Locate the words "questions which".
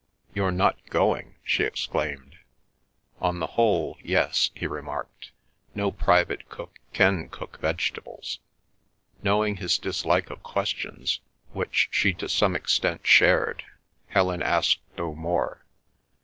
10.41-11.87